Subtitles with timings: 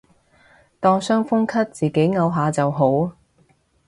[0.79, 3.11] 當傷風咳自己漚下就好